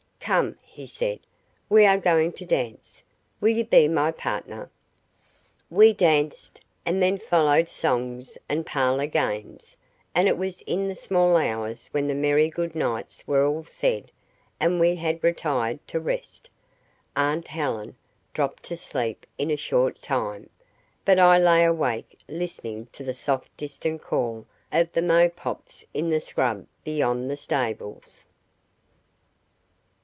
"Come," 0.23 0.55
he 0.63 0.85
said, 0.85 1.19
"we 1.67 1.83
are 1.85 1.97
going 1.97 2.31
to 2.33 2.45
dance; 2.45 3.03
will 3.41 3.49
you 3.49 3.65
be 3.65 3.87
my 3.87 4.11
partner?" 4.11 4.69
We 5.69 5.93
danced, 5.93 6.61
and 6.85 7.01
then 7.01 7.17
followed 7.17 7.67
songs 7.67 8.37
and 8.47 8.63
parlour 8.65 9.07
games, 9.07 9.75
and 10.13 10.27
it 10.29 10.37
was 10.37 10.61
in 10.61 10.87
the 10.87 10.95
small 10.95 11.35
hours 11.35 11.87
when 11.91 12.07
the 12.07 12.13
merry 12.13 12.49
goodnights 12.49 13.27
were 13.27 13.45
all 13.45 13.65
said 13.65 14.11
and 14.59 14.79
we 14.79 14.95
had 14.95 15.23
retired 15.23 15.85
to 15.87 15.99
rest. 15.99 16.51
Aunt 17.15 17.47
Helen 17.47 17.97
dropped 18.31 18.61
to 18.65 18.77
sleep 18.77 19.25
in 19.39 19.49
a 19.49 19.57
short 19.57 20.03
time; 20.03 20.49
but 21.03 21.17
I 21.17 21.39
lay 21.39 21.65
awake 21.65 22.19
listening 22.29 22.85
to 22.93 23.03
the 23.03 23.15
soft 23.15 23.57
distant 23.57 24.03
call 24.03 24.45
of 24.71 24.93
the 24.93 25.01
mopokes 25.01 25.83
in 25.95 26.09
the 26.09 26.19
scrub 26.21 26.67
beyond 26.85 27.29
the 27.29 27.35
stables. 27.37 28.27